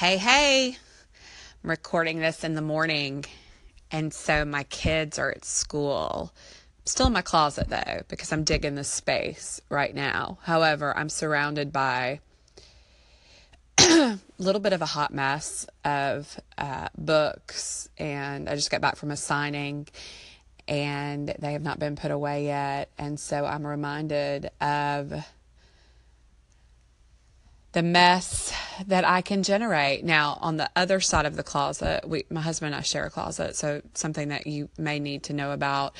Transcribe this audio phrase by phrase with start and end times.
[0.00, 0.78] Hey, hey,
[1.62, 3.26] I'm recording this in the morning,
[3.90, 6.32] and so my kids are at school.
[6.32, 10.38] I'm still in my closet though, because I'm digging the space right now.
[10.40, 12.20] However, I'm surrounded by
[13.78, 18.96] a little bit of a hot mess of uh, books, and I just got back
[18.96, 19.86] from a signing,
[20.66, 22.90] and they have not been put away yet.
[22.96, 25.12] And so I'm reminded of
[27.72, 28.49] the mess
[28.86, 30.04] that I can generate.
[30.04, 33.10] Now, on the other side of the closet, we, my husband and I share a
[33.10, 35.94] closet, so something that you may need to know about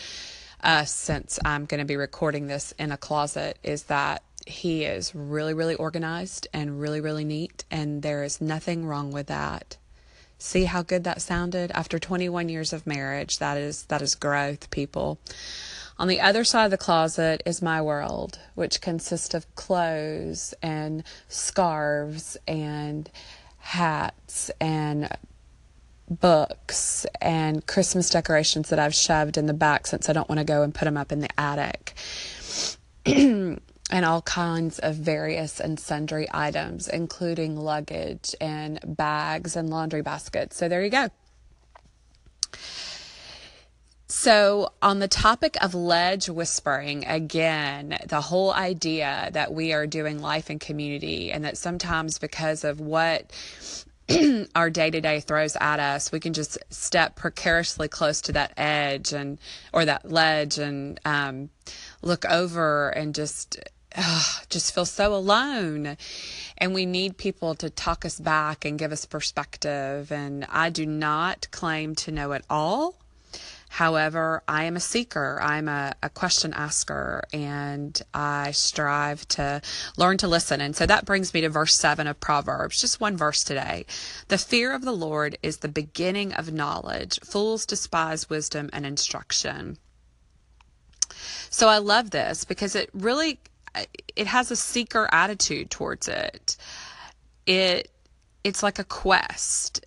[0.62, 5.14] us since I'm going to be recording this in a closet is that he is
[5.14, 9.76] really, really organized and really, really neat, and there is nothing wrong with that.
[10.38, 13.38] See how good that sounded after 21 years of marriage.
[13.38, 15.18] That is that is growth, people.
[16.00, 21.04] On the other side of the closet is my world, which consists of clothes and
[21.28, 23.10] scarves and
[23.58, 25.10] hats and
[26.08, 30.44] books and Christmas decorations that I've shoved in the back since I don't want to
[30.44, 31.92] go and put them up in the attic.
[33.04, 33.60] and
[33.92, 40.56] all kinds of various and sundry items, including luggage and bags and laundry baskets.
[40.56, 41.10] So there you go.
[44.10, 50.20] So, on the topic of ledge whispering, again, the whole idea that we are doing
[50.20, 53.30] life in community and that sometimes because of what
[54.56, 58.52] our day to day throws at us, we can just step precariously close to that
[58.56, 59.38] edge and
[59.72, 61.48] or that ledge and um,
[62.02, 63.60] look over and just
[64.48, 65.96] just feel so alone.
[66.58, 70.10] And we need people to talk us back and give us perspective.
[70.10, 72.99] And I do not claim to know it all.
[73.72, 79.62] However, I am a seeker, I'm a, a, question asker, and I strive to
[79.96, 80.60] learn to listen.
[80.60, 83.86] And so that brings me to verse 7 of Proverbs, just one verse today.
[84.26, 87.20] The fear of the Lord is the beginning of knowledge.
[87.20, 89.78] Fools despise wisdom and instruction.
[91.48, 93.38] So I love this because it really
[94.16, 96.56] it has a seeker attitude towards it.
[97.46, 97.88] It
[98.42, 99.86] it's like a quest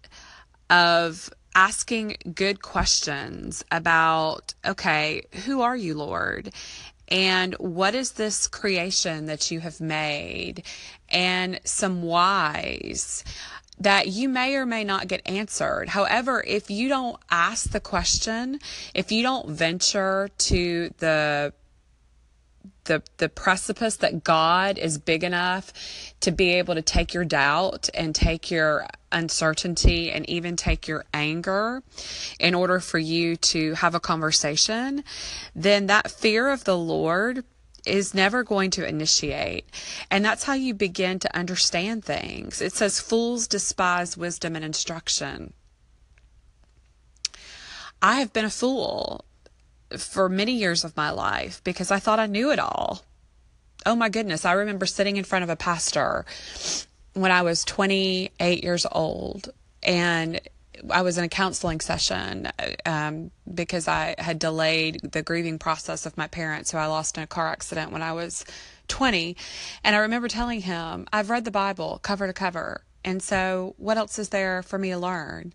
[0.69, 6.53] of asking good questions about, okay, who are you, Lord?
[7.07, 10.63] And what is this creation that you have made?
[11.09, 13.23] And some whys
[13.79, 15.89] that you may or may not get answered.
[15.89, 18.59] However, if you don't ask the question,
[18.93, 21.53] if you don't venture to the
[22.85, 25.71] the the precipice that God is big enough
[26.21, 31.05] to be able to take your doubt and take your uncertainty and even take your
[31.13, 31.83] anger
[32.39, 35.03] in order for you to have a conversation,
[35.55, 37.43] then that fear of the Lord
[37.85, 39.65] is never going to initiate.
[40.09, 42.61] And that's how you begin to understand things.
[42.61, 45.53] It says, Fools despise wisdom and instruction.
[48.01, 49.25] I have been a fool
[49.97, 53.03] for many years of my life because I thought I knew it all.
[53.85, 54.45] Oh my goodness.
[54.45, 56.25] I remember sitting in front of a pastor
[57.13, 59.49] when I was 28 years old
[59.81, 60.39] and
[60.89, 62.49] I was in a counseling session
[62.85, 67.23] um, because I had delayed the grieving process of my parents who I lost in
[67.23, 68.45] a car accident when I was
[68.87, 69.37] 20.
[69.83, 72.81] And I remember telling him, I've read the Bible cover to cover.
[73.05, 75.53] And so, what else is there for me to learn?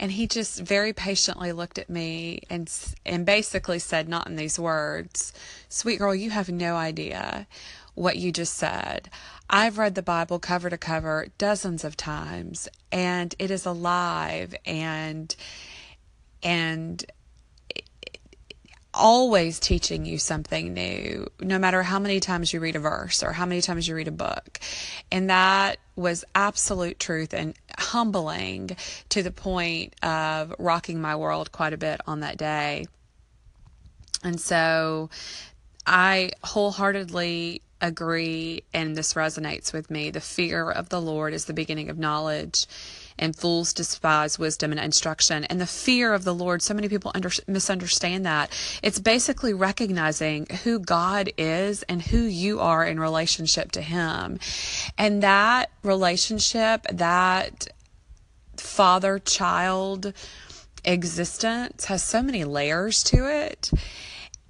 [0.00, 2.70] And he just very patiently looked at me and
[3.04, 5.32] and basically said, not in these words,
[5.68, 7.46] "Sweet girl, you have no idea
[7.94, 9.10] what you just said.
[9.50, 15.34] I've read the Bible cover to cover dozens of times, and it is alive and
[16.42, 17.04] and
[18.94, 23.32] always teaching you something new, no matter how many times you read a verse or
[23.32, 24.58] how many times you read a book.
[25.12, 28.76] And that was absolute truth and humbling
[29.08, 32.86] to the point of rocking my world quite a bit on that day.
[34.22, 35.10] And so
[35.86, 40.10] I wholeheartedly agree, and this resonates with me.
[40.10, 42.66] The fear of the Lord is the beginning of knowledge
[43.18, 45.44] and fools despise wisdom and instruction.
[45.44, 48.50] And the fear of the Lord, so many people under, misunderstand that.
[48.82, 54.38] It's basically recognizing who God is and who you are in relationship to Him.
[54.96, 57.68] And that relationship, that
[58.56, 60.12] father child
[60.84, 63.70] existence has so many layers to it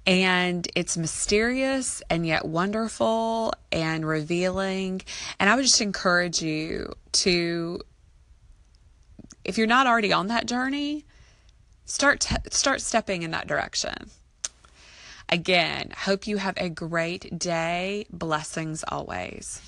[0.05, 5.01] and it's mysterious and yet wonderful and revealing.
[5.39, 7.81] And I would just encourage you to
[9.43, 11.05] if you're not already on that journey,
[11.85, 14.09] start start stepping in that direction.
[15.27, 18.05] Again, hope you have a great day.
[18.11, 19.61] Blessings always.